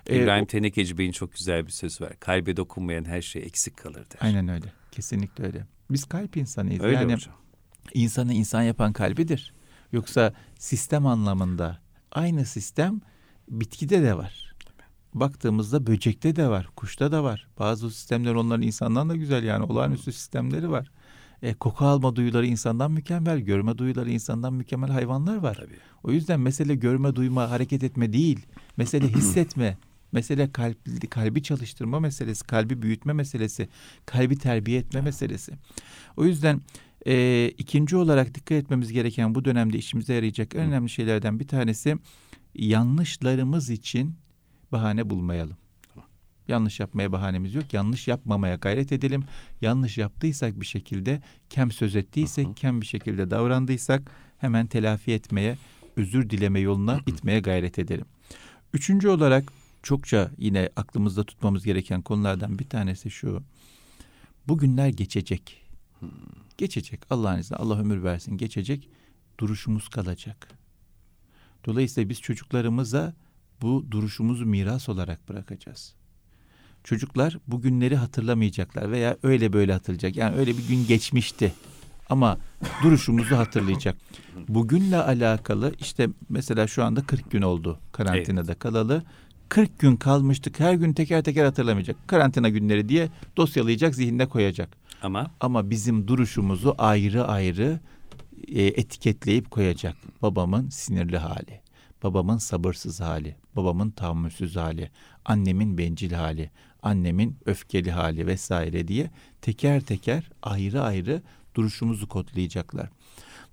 [0.07, 2.13] Ee, İbrahim Tenekeci Bey'in çok güzel bir söz var.
[2.21, 4.19] Kalbe dokunmayan her şey eksik kalır der.
[4.21, 4.73] Aynen öyle.
[4.93, 5.67] Kesinlikle öyle.
[5.91, 6.85] Biz kalp insanıyız.
[6.85, 7.35] Öyle yani hocam.
[7.95, 9.53] insanı insan yapan kalbidir.
[9.93, 11.79] Yoksa sistem anlamında
[12.13, 13.01] aynı sistem
[13.49, 14.50] bitkide de var.
[15.15, 17.47] Baktığımızda böcekte de var, kuşta da var.
[17.59, 20.91] Bazı sistemler onların insandan da güzel yani olağanüstü sistemleri var.
[21.43, 25.55] E, koku alma duyuları insandan mükemmel, görme duyuları insandan mükemmel hayvanlar var.
[25.55, 25.79] Tabii.
[26.03, 28.47] O yüzden mesele görme, duyma, hareket etme değil.
[28.77, 29.77] Mesele hissetme,
[30.13, 33.69] Mesele kalbi, kalbi çalıştırma meselesi, kalbi büyütme meselesi,
[34.07, 35.53] kalbi terbiye etme meselesi.
[36.17, 36.61] O yüzden
[37.07, 41.97] e, ikinci olarak dikkat etmemiz gereken bu dönemde işimize yarayacak en önemli şeylerden bir tanesi
[42.55, 44.15] yanlışlarımız için
[44.73, 45.57] bahane bulmayalım.
[46.49, 47.73] Yanlış yapmaya bahanemiz yok.
[47.73, 49.25] Yanlış yapmamaya gayret edelim.
[49.61, 55.59] Yanlış yaptıysak bir şekilde, kem söz ettiysek, kem bir şekilde davrandıysak hemen telafi etmeye,
[55.97, 58.07] özür dileme yoluna gitmeye gayret edelim.
[58.75, 59.53] Üçüncü olarak
[59.83, 63.43] çokça yine aklımızda tutmamız gereken konulardan bir tanesi şu.
[64.49, 65.63] Bu günler geçecek.
[65.99, 66.11] Hmm.
[66.59, 67.01] Geçecek.
[67.11, 68.37] Allah'ın izniyle Allah ömür versin.
[68.37, 68.89] Geçecek.
[69.39, 70.49] Duruşumuz kalacak.
[71.65, 73.15] Dolayısıyla biz çocuklarımıza
[73.63, 75.95] bu duruşumuzu miras olarak bırakacağız.
[76.85, 80.17] Çocuklar bu günleri hatırlamayacaklar veya öyle böyle hatırlayacak.
[80.17, 81.53] Yani öyle bir gün geçmişti
[82.11, 82.39] ama
[82.83, 83.97] duruşumuzu hatırlayacak.
[84.49, 88.59] Bugünle alakalı işte mesela şu anda 40 gün oldu karantinada evet.
[88.59, 89.03] kalalı.
[89.49, 90.61] 40 gün kalmıştık.
[90.61, 91.97] Her gün teker teker hatırlamayacak.
[92.09, 94.77] Karantina günleri diye dosyalayacak, zihnine koyacak.
[95.03, 97.81] Ama ama bizim duruşumuzu ayrı ayrı
[98.49, 99.97] e, etiketleyip koyacak.
[100.23, 101.61] Babamın sinirli hali,
[102.03, 104.91] babamın sabırsız hali, babamın tahammülsüz hali,
[105.25, 106.51] annemin bencil hali,
[106.83, 109.11] annemin öfkeli hali vesaire diye
[109.41, 111.23] teker teker ayrı ayrı
[111.55, 112.91] duruşumuzu kodlayacaklar.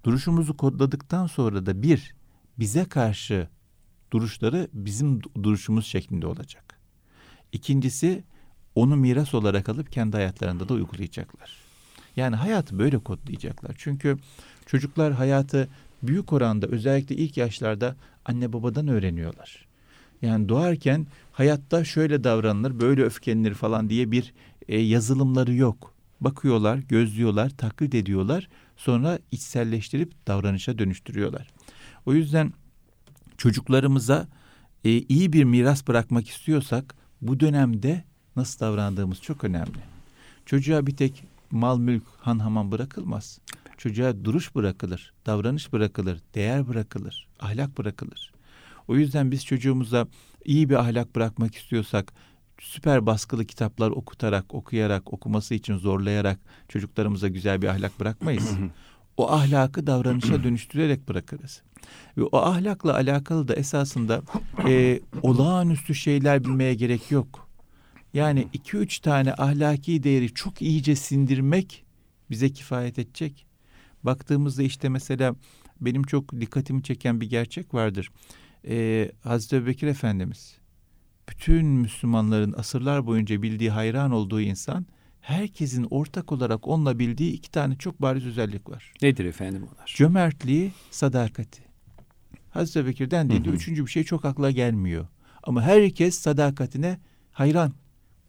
[0.04, 2.16] Duruşumuzu kodladıktan sonra da bir
[2.60, 3.48] bize karşı
[4.12, 6.80] duruşları bizim duruşumuz şeklinde olacak.
[7.52, 8.24] İkincisi
[8.76, 11.58] onu miras olarak alıp kendi hayatlarında da uygulayacaklar.
[12.16, 13.76] Yani hayatı böyle kodlayacaklar.
[13.78, 14.18] Çünkü
[14.66, 15.70] çocuklar hayatı
[16.04, 17.96] büyük oranda özellikle ilk yaşlarda
[18.28, 19.68] anne babadan öğreniyorlar.
[20.22, 24.34] Yani doğarken hayatta şöyle davranılır, böyle öfkelenir falan diye bir
[24.68, 25.94] e, yazılımları yok.
[26.22, 28.50] Bakıyorlar, gözlüyorlar, taklit ediyorlar.
[28.78, 31.48] Sonra içselleştirip davranışa dönüştürüyorlar.
[32.06, 32.54] O yüzden
[33.38, 34.28] çocuklarımıza
[34.84, 38.04] e, iyi bir miras bırakmak istiyorsak bu dönemde
[38.36, 39.80] nasıl davrandığımız çok önemli.
[40.46, 43.40] Çocuğa bir tek mal mülk han hamam bırakılmaz.
[43.78, 48.32] Çocuğa duruş bırakılır, davranış bırakılır, değer bırakılır, ahlak bırakılır.
[48.88, 50.08] O yüzden biz çocuğumuza
[50.46, 52.14] iyi bir ahlak bırakmak istiyorsak
[52.60, 58.52] süper baskılı kitaplar okutarak, okuyarak, okuması için zorlayarak çocuklarımıza güzel bir ahlak bırakmayız.
[59.18, 61.62] o ahlakı davranışa dönüştürerek bırakırız.
[62.18, 64.22] Ve o ahlakla alakalı da esasında
[64.68, 67.48] e, olağanüstü şeyler bilmeye gerek yok.
[68.14, 71.86] Yani iki üç tane ahlaki değeri çok iyice sindirmek
[72.30, 73.47] bize kifayet edecek.
[74.08, 75.36] Baktığımızda işte mesela
[75.82, 78.12] benim çok dikkatimi çeken bir gerçek vardır.
[78.68, 80.58] Ee, Hazreti Ebubekir Efendimiz
[81.30, 84.86] bütün Müslümanların asırlar boyunca bildiği hayran olduğu insan
[85.22, 88.94] herkesin ortak olarak onunla bildiği iki tane çok bariz özellik var.
[89.02, 89.94] Nedir efendim onlar?
[89.98, 91.62] Cömertliği, sadakati.
[92.50, 93.50] Hazreti Bekir'den dedi.
[93.50, 95.08] Üçüncü bir şey çok akla gelmiyor.
[95.44, 97.00] Ama herkes sadakatine
[97.32, 97.74] hayran.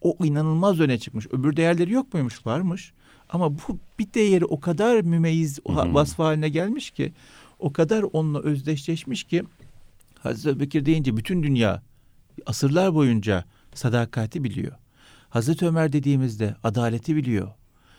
[0.01, 1.27] O inanılmaz öne çıkmış.
[1.27, 2.47] Öbür değerleri yok muymuş?
[2.47, 2.93] Varmış.
[3.29, 7.13] Ama bu bir değeri o kadar mümeyyiz vasfı haline gelmiş ki
[7.59, 9.45] o kadar onunla özdeşleşmiş ki
[10.19, 11.83] Hazreti Bekir deyince bütün dünya
[12.47, 14.73] asırlar boyunca sadakati biliyor.
[15.31, 17.49] Hazreti Ömer dediğimizde adaleti biliyor.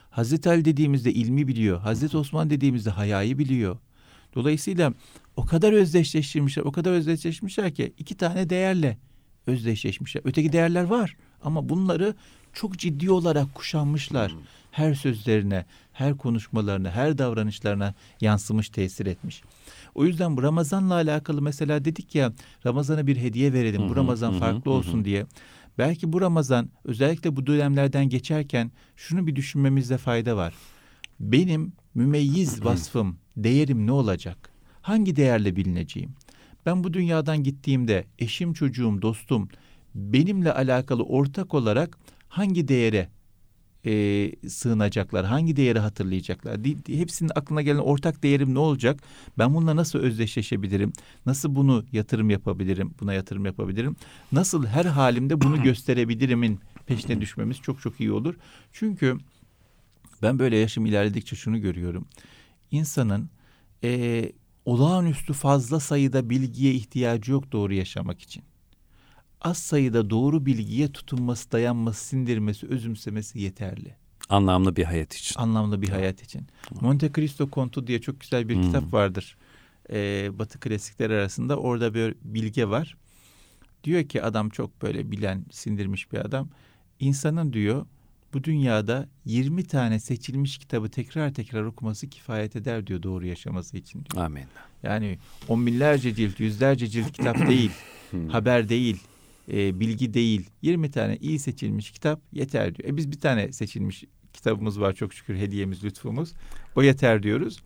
[0.09, 1.79] Hazreti Ali dediğimizde ilmi biliyor.
[1.79, 3.77] Hazreti Osman dediğimizde hayayı biliyor.
[4.35, 4.93] Dolayısıyla
[5.35, 8.97] o kadar özdeşleştirmişler, o kadar özdeşleşmişler ki iki tane değerle
[9.47, 10.21] özdeşleşmişler.
[10.25, 12.15] Öteki değerler var Ama bunları
[12.53, 14.31] çok ciddi olarak kuşanmışlar.
[14.31, 14.39] Hmm.
[14.71, 19.41] Her sözlerine, her konuşmalarına, her davranışlarına yansımış, tesir etmiş.
[19.95, 22.33] O yüzden bu Ramazan'la alakalı mesela dedik ya
[22.65, 23.89] Ramazan'a bir hediye verelim.
[23.89, 25.25] bu Ramazan farklı olsun diye.
[25.77, 30.53] Belki bu Ramazan özellikle bu dönemlerden geçerken şunu bir düşünmemizde fayda var.
[31.19, 34.49] Benim mümeyyiz vasfım, değerim ne olacak?
[34.81, 36.11] Hangi değerle bilineceğim?
[36.65, 39.49] Ben bu dünyadan gittiğimde eşim, çocuğum, dostum
[39.95, 41.97] benimle alakalı ortak olarak
[42.27, 43.09] hangi değere
[43.85, 46.59] e, sığınacaklar, hangi değeri hatırlayacaklar?
[46.87, 48.99] Hepsinin aklına gelen ortak değerim ne olacak?
[49.37, 50.93] Ben bununla nasıl özdeşleşebilirim?
[51.25, 52.93] Nasıl bunu yatırım yapabilirim?
[52.99, 53.95] Buna yatırım yapabilirim?
[54.31, 58.35] Nasıl her halimde bunu gösterebilirimin peşine düşmemiz çok çok iyi olur.
[58.71, 59.17] Çünkü
[60.21, 62.05] ben böyle yaşım ilerledikçe şunu görüyorum.
[62.71, 63.29] İnsanın
[63.83, 64.31] e,
[64.65, 68.43] olağanüstü fazla sayıda bilgiye ihtiyacı yok doğru yaşamak için
[69.41, 73.95] az sayıda doğru bilgiye tutunması, dayanması, sindirmesi, özümsemesi yeterli.
[74.29, 75.39] Anlamlı bir hayat için.
[75.39, 76.47] Anlamlı bir hayat için.
[76.81, 78.63] Monte Cristo Kontu diye çok güzel bir hmm.
[78.63, 79.37] kitap vardır.
[79.89, 82.97] Ee, Batı klasikler arasında orada bir bilge var.
[83.83, 86.49] Diyor ki adam çok böyle bilen, sindirmiş bir adam.
[86.99, 87.85] İnsanın diyor
[88.33, 94.05] bu dünyada 20 tane seçilmiş kitabı tekrar tekrar okuması kifayet eder diyor doğru yaşaması için
[94.05, 94.25] diyor.
[94.25, 94.45] Amin.
[94.83, 97.71] Yani on binlerce cilt, yüzlerce cilt kitap değil,
[98.11, 98.29] hmm.
[98.29, 99.01] haber değil,
[99.53, 100.49] e, bilgi değil.
[100.61, 102.89] 20 tane iyi seçilmiş kitap yeter diyor.
[102.89, 106.33] E biz bir tane seçilmiş kitabımız var çok şükür hediyemiz, lütfumuz.
[106.75, 107.63] O yeter diyoruz.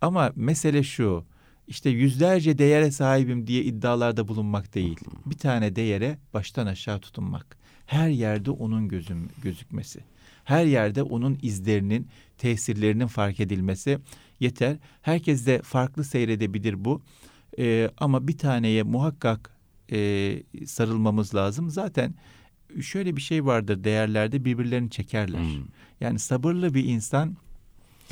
[0.00, 1.24] Ama mesele şu.
[1.68, 4.96] İşte yüzlerce değere sahibim diye iddialarda bulunmak değil.
[5.26, 7.56] Bir tane değere baştan aşağı tutunmak.
[7.86, 10.00] Her yerde onun gözüm gözükmesi.
[10.44, 13.98] Her yerde onun izlerinin, tesirlerinin fark edilmesi
[14.40, 14.76] yeter.
[15.02, 17.02] Herkes de farklı seyredebilir bu.
[17.58, 19.59] Ee, ama bir taneye muhakkak
[19.92, 21.70] e, sarılmamız lazım.
[21.70, 22.14] Zaten
[22.82, 25.38] şöyle bir şey vardır değerlerde birbirlerini çekerler.
[25.38, 25.64] Hmm.
[26.00, 27.36] Yani sabırlı bir insan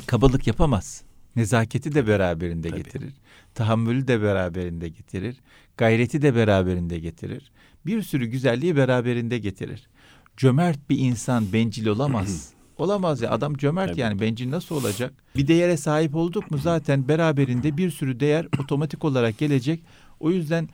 [0.05, 1.03] kabalık yapamaz.
[1.35, 2.83] Nezaketi de beraberinde Tabii.
[2.83, 3.13] getirir.
[3.55, 5.35] Tahammülü de beraberinde getirir.
[5.77, 7.51] Gayreti de beraberinde getirir.
[7.85, 9.89] Bir sürü güzelliği beraberinde getirir.
[10.37, 12.49] Cömert bir insan bencil olamaz.
[12.77, 13.99] olamaz ya adam cömert Tabii.
[13.99, 15.13] yani bencil nasıl olacak?
[15.35, 19.83] Bir değere sahip olduk mu zaten beraberinde bir sürü değer otomatik olarak gelecek.
[20.19, 20.69] O yüzden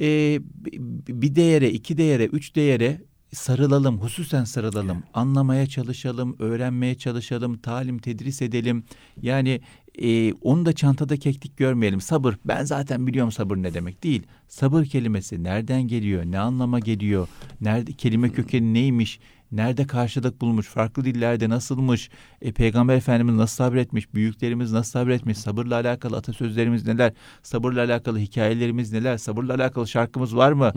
[0.00, 0.40] e,
[1.08, 3.00] bir değere, iki değere, üç değere
[3.32, 8.84] sarılalım, hususen sarılalım, anlamaya çalışalım, öğrenmeye çalışalım, talim tedris edelim.
[9.22, 9.60] Yani
[10.02, 12.00] e, onu da çantada keklik görmeyelim.
[12.00, 14.22] Sabır, ben zaten biliyorum sabır ne demek değil.
[14.48, 17.28] Sabır kelimesi nereden geliyor, ne anlama geliyor,
[17.60, 19.20] nerede kelime kökeni neymiş,
[19.52, 22.10] nerede karşılık bulmuş, farklı dillerde nasılmış,
[22.42, 28.92] e, Peygamber Efendimiz nasıl sabretmiş, büyüklerimiz nasıl sabretmiş, sabırla alakalı atasözlerimiz neler, sabırla alakalı hikayelerimiz
[28.92, 30.72] neler, sabırla alakalı şarkımız var mı?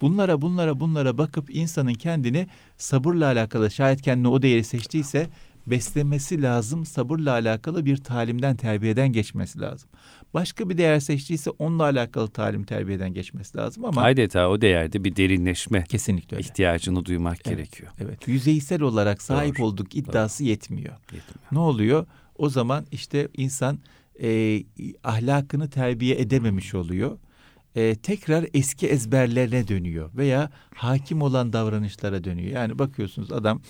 [0.00, 5.30] Bunlara bunlara bunlara bakıp insanın kendini sabırla alakalı şayet kendine o değeri seçtiyse
[5.66, 6.86] beslemesi lazım.
[6.86, 9.90] Sabırla alakalı bir talimden, terbiyeden geçmesi lazım.
[10.34, 14.02] Başka bir değer seçtiyse onunla alakalı talim, terbiyeden geçmesi lazım ama...
[14.02, 16.46] Adeta o değerde bir derinleşme kesinlikle öyle.
[16.46, 17.92] ihtiyacını duymak evet, gerekiyor.
[18.00, 19.66] Evet, yüzeysel olarak sahip Doğru.
[19.66, 20.48] olduk iddiası Doğru.
[20.48, 20.94] yetmiyor.
[21.12, 21.52] yetmiyor.
[21.52, 22.06] Ne oluyor?
[22.36, 23.78] O zaman işte insan
[24.22, 24.62] e,
[25.04, 27.18] ahlakını terbiye edememiş oluyor.
[27.74, 32.50] E, tekrar eski ezberlerine dönüyor veya hakim olan davranışlara dönüyor.
[32.50, 33.60] Yani bakıyorsunuz adam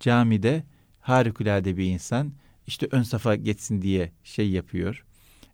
[0.00, 0.64] camide
[1.00, 2.32] harikulade bir insan.
[2.66, 5.04] İşte ön safa geçsin diye şey yapıyor.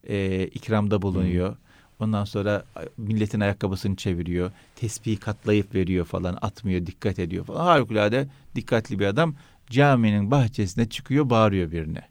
[0.09, 1.49] E, ikramda bulunuyor.
[1.49, 1.57] Hmm.
[2.01, 2.65] Ondan sonra
[2.97, 4.51] milletin ayakkabısını çeviriyor.
[4.77, 6.39] Tespihi katlayıp veriyor falan.
[6.43, 7.65] Atmıyor, dikkat ediyor falan.
[7.65, 9.35] Harikulade dikkatli bir adam.
[9.71, 12.03] Caminin bahçesine çıkıyor, bağırıyor birine.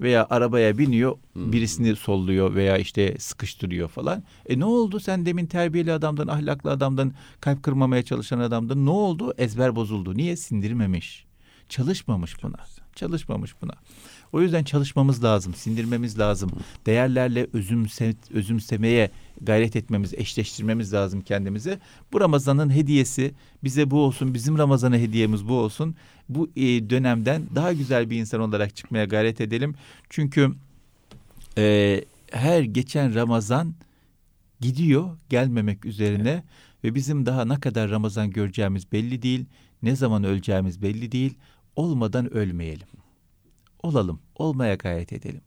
[0.00, 1.52] Veya arabaya biniyor, hmm.
[1.52, 4.22] birisini solluyor veya işte sıkıştırıyor falan.
[4.46, 5.00] E ne oldu?
[5.00, 9.34] Sen demin terbiyeli adamdan, ahlaklı adamdan, kalp kırmamaya çalışan adamdan ne oldu?
[9.38, 10.16] Ezber bozuldu.
[10.16, 10.36] Niye?
[10.36, 11.25] Sindirmemiş.
[11.68, 12.56] Çalışmamış buna.
[12.94, 13.72] Çalışmamış buna.
[14.32, 16.50] O yüzden çalışmamız lazım, sindirmemiz lazım.
[16.86, 21.78] Değerlerle özümse, özümsemeye gayret etmemiz, eşleştirmemiz lazım kendimize.
[22.12, 25.94] Bu Ramazan'ın hediyesi bize bu olsun, bizim Ramazan'a hediyemiz bu olsun.
[26.28, 29.74] Bu e, dönemden daha güzel bir insan olarak çıkmaya gayret edelim.
[30.10, 30.52] Çünkü
[31.58, 33.74] e, her geçen Ramazan
[34.60, 36.44] gidiyor gelmemek üzerine evet.
[36.84, 39.44] ve bizim daha ne kadar Ramazan göreceğimiz belli değil.
[39.82, 41.34] Ne zaman öleceğimiz belli değil
[41.76, 42.88] olmadan ölmeyelim.
[43.82, 45.40] Olalım, olmaya gayret edelim.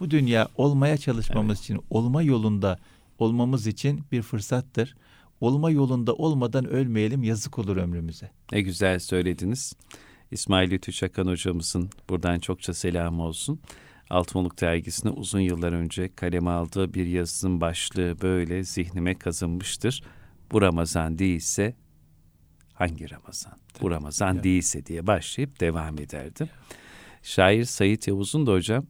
[0.00, 1.64] Bu dünya olmaya çalışmamız evet.
[1.64, 2.78] için, olma yolunda
[3.18, 4.96] olmamız için bir fırsattır.
[5.40, 8.30] Olma yolunda olmadan ölmeyelim, yazık olur ömrümüze.
[8.52, 9.72] Ne güzel söylediniz.
[10.30, 13.60] İsmail Lütfü Çakan hocamızın buradan çokça selamı olsun.
[14.10, 20.02] Altınoluk dergisine uzun yıllar önce kaleme aldığı bir yazısının başlığı böyle zihnime kazınmıştır.
[20.52, 21.74] Bu Ramazan değilse
[22.78, 23.52] hangi Ramazan?
[23.82, 26.48] Bu Ramazan değilse diye başlayıp devam ederdim.
[27.22, 28.86] Şair Sayit Yavuz'un da hocam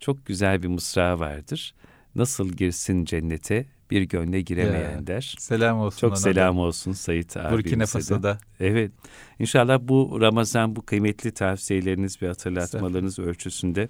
[0.00, 1.74] çok güzel bir mısra vardır.
[2.14, 5.34] Nasıl girsin cennete bir gönle giremeyen Ya, der.
[5.38, 6.60] Selam olsun Çok selam da.
[6.60, 7.86] olsun Sayit abimize Burkina.
[7.86, 8.38] Faso'da.
[8.60, 8.92] Evet.
[9.38, 13.88] İnşallah bu Ramazan bu kıymetli tavsiyeleriniz ve hatırlatmalarınız ölçüsünde,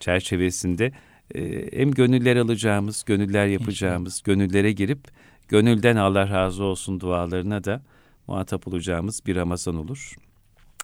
[0.00, 0.92] çerçevesinde
[1.34, 5.00] e, hem gönüller alacağımız, gönüller yapacağımız, gönüllere girip
[5.48, 7.82] gönülden Allah razı olsun dualarına da
[8.28, 10.14] muhatap olacağımız bir Ramazan olur.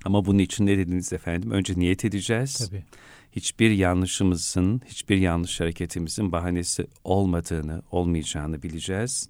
[0.04, 1.50] Ama bunun için ne dediniz efendim?
[1.50, 2.68] Önce niyet edeceğiz.
[2.68, 2.84] Tabii.
[3.32, 9.28] Hiçbir yanlışımızın, hiçbir yanlış hareketimizin bahanesi olmadığını, olmayacağını bileceğiz.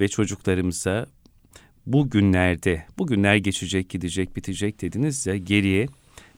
[0.00, 1.06] Ve çocuklarımıza
[1.86, 5.86] bu günlerde, bu günler geçecek, gidecek, bitecek dediniz ya geriye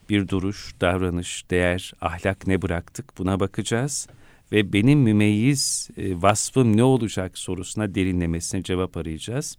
[0.09, 4.07] bir duruş, davranış, değer, ahlak ne bıraktık buna bakacağız.
[4.51, 9.57] Ve benim mümeyyiz e, vasfım ne olacak sorusuna derinlemesine cevap arayacağız.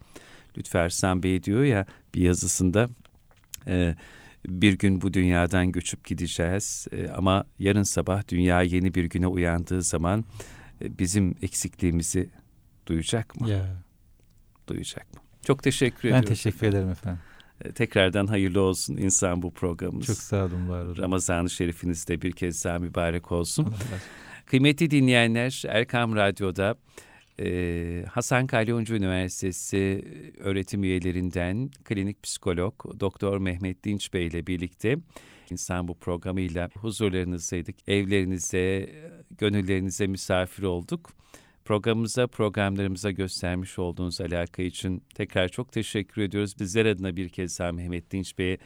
[0.58, 2.88] Lütfü Ersan Bey diyor ya bir yazısında
[3.66, 3.94] e,
[4.46, 9.82] bir gün bu dünyadan göçüp gideceğiz e, ama yarın sabah dünya yeni bir güne uyandığı
[9.82, 10.24] zaman
[10.82, 12.30] e, bizim eksikliğimizi
[12.86, 13.50] duyacak mı?
[13.50, 13.66] Ya.
[14.68, 15.20] Duyacak mı?
[15.46, 16.28] Çok teşekkür Ben ediyorum.
[16.28, 17.20] teşekkür ederim efendim.
[17.64, 20.06] E, Tekrardan hayırlı olsun insan bu programımız.
[20.06, 20.96] Çok sağ olun var olun.
[20.96, 23.74] Ramazan-ı Şerifiniz de bir kez daha mübarek olsun.
[24.46, 26.74] Kıymetli dinleyenler Erkam Radyo'da
[27.40, 30.04] e, Hasan Kalyoncu Üniversitesi
[30.38, 34.96] öğretim üyelerinden klinik psikolog Doktor Mehmet Dinç Bey ile birlikte
[35.50, 37.88] insan bu programıyla huzurlarınızdaydık.
[37.88, 38.90] Evlerinize,
[39.38, 41.10] gönüllerinize misafir olduk.
[41.64, 46.54] Programımıza, programlarımıza göstermiş olduğunuz alaka için tekrar çok teşekkür ediyoruz.
[46.60, 48.58] Bizler adına bir kez daha Mehmet Dinç Bey'e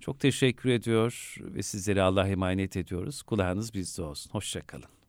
[0.00, 3.22] çok teşekkür ediyor ve sizleri Allah'a emanet ediyoruz.
[3.22, 4.30] Kulağınız bizde olsun.
[4.30, 5.03] Hoşçakalın.